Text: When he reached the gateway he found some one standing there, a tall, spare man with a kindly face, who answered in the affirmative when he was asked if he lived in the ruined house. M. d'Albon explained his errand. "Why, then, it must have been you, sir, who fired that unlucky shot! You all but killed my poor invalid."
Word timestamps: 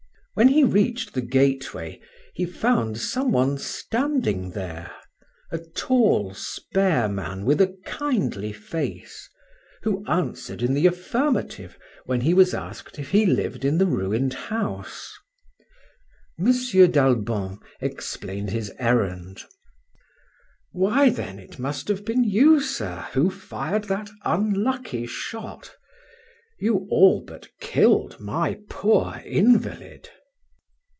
When 0.33 0.47
he 0.47 0.63
reached 0.63 1.13
the 1.13 1.19
gateway 1.21 1.99
he 2.33 2.45
found 2.45 2.97
some 2.97 3.33
one 3.33 3.57
standing 3.57 4.51
there, 4.51 4.89
a 5.51 5.57
tall, 5.57 6.33
spare 6.33 7.09
man 7.09 7.43
with 7.43 7.59
a 7.59 7.75
kindly 7.85 8.53
face, 8.53 9.29
who 9.83 10.05
answered 10.07 10.63
in 10.63 10.73
the 10.73 10.87
affirmative 10.87 11.77
when 12.05 12.21
he 12.21 12.33
was 12.33 12.53
asked 12.53 12.97
if 12.97 13.09
he 13.11 13.25
lived 13.25 13.65
in 13.65 13.77
the 13.77 13.85
ruined 13.85 14.33
house. 14.33 15.13
M. 16.39 16.45
d'Albon 16.45 17.57
explained 17.81 18.51
his 18.51 18.71
errand. 18.79 19.43
"Why, 20.71 21.09
then, 21.09 21.39
it 21.39 21.59
must 21.59 21.89
have 21.89 22.05
been 22.05 22.23
you, 22.23 22.61
sir, 22.61 23.05
who 23.11 23.29
fired 23.29 23.83
that 23.89 24.09
unlucky 24.23 25.07
shot! 25.07 25.75
You 26.57 26.87
all 26.89 27.21
but 27.21 27.49
killed 27.59 28.17
my 28.21 28.61
poor 28.69 29.21
invalid." 29.25 30.09